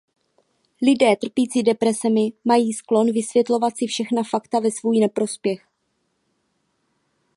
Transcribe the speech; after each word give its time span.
Lidé 0.81 1.15
trpící 1.15 1.63
depresemi 1.63 2.33
mají 2.45 2.73
sklon 2.73 3.11
vysvětlovat 3.11 3.77
si 3.77 3.87
všechna 3.87 4.23
fakta 4.23 4.59
ve 4.59 4.71
svůj 4.71 4.99
neprospěch. 4.99 5.65